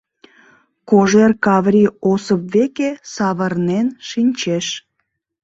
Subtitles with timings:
[0.89, 4.67] —Кожер Каврий Осып веке савырнен шинчеш.